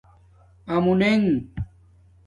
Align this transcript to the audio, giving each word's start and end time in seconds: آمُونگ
آمُونگ 0.75 1.25